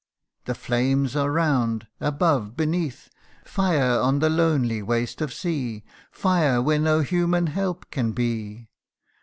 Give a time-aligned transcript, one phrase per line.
[0.45, 3.07] The flames are round, above, beneath;
[3.45, 3.99] Fire!
[3.99, 6.59] on the lonely waste of sea Fire!
[6.59, 8.67] where no human help can be